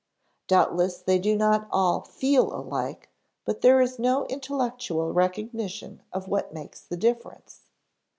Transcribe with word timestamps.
Doubtless 0.47 0.97
they 0.97 1.19
do 1.19 1.35
not 1.37 1.67
all 1.69 2.01
feel 2.01 2.51
alike, 2.55 3.09
but 3.45 3.61
there 3.61 3.79
is 3.79 3.99
no 3.99 4.25
intellectual 4.25 5.13
recognition 5.13 6.01
of 6.11 6.27
what 6.27 6.51
makes 6.51 6.79
the 6.81 6.97
difference. 6.97 7.65